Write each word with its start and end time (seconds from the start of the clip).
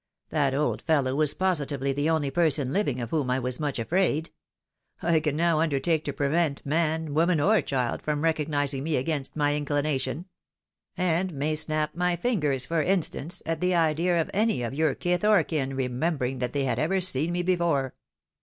That 0.31 0.55
old 0.55 0.83
feUow 0.83 1.15
was 1.15 1.35
positively 1.35 1.93
the 1.93 2.09
only 2.09 2.31
person 2.31 2.73
living 2.73 2.99
of 2.99 3.11
whom 3.11 3.29
I 3.29 3.37
was 3.37 3.59
much 3.59 3.77
afraid. 3.77 4.31
I 4.99 5.19
can 5.19 5.35
now 5.35 5.59
under 5.59 5.79
take 5.79 6.03
to 6.05 6.11
prevent 6.11 6.65
man, 6.65 7.13
woman, 7.13 7.39
or 7.39 7.61
child, 7.61 8.01
from 8.01 8.23
recognising 8.23 8.81
me 8.83 8.95
against 8.95 9.35
my 9.35 9.55
inclination; 9.55 10.25
and 10.97 11.31
may 11.35 11.53
snap 11.53 11.93
my 11.93 12.15
fingers, 12.15 12.65
for 12.65 12.81
instance, 12.81 13.43
at 13.45 13.61
the 13.61 13.75
idea 13.75 14.19
of 14.19 14.31
any 14.33 14.63
of 14.63 14.73
your 14.73 14.95
kith 14.95 15.23
or 15.23 15.43
kin 15.43 15.75
remembering 15.75 16.39
that 16.39 16.53
they 16.53 16.63
had 16.63 16.79
ever 16.79 16.99
seen 16.99 17.31
me 17.31 17.43
before. 17.43 17.93